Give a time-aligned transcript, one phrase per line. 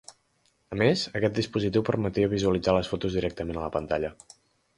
[0.75, 4.13] A més, aquest dispositiu permetia visualitzar les fotos directament a la pantalla.